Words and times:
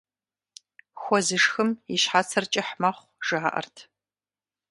Хуэ 1.01 1.19
зышхым 1.25 1.69
и 1.93 1.97
щхьэцыр 2.01 2.45
кӀыхь 2.51 2.73
мэхъу, 2.81 3.11
жаӀэрт. 3.25 3.75